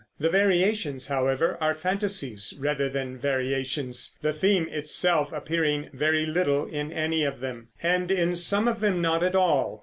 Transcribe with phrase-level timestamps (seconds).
[0.19, 6.91] The variations, however, are fantasies rather than variations, the theme itself appearing very little in
[6.91, 9.79] any of them, and in some of them not at all.